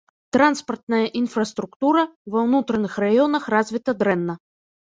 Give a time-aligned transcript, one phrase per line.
[0.35, 2.07] Транспартная інфраструктура
[2.37, 4.41] ва ўнутраных раёнах развіта дрэнна.